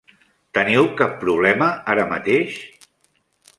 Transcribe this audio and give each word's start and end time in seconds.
Teniu 0.57 0.87
cap 1.01 1.13
problema 1.25 1.69
ara 1.97 2.09
mateix? 2.17 2.59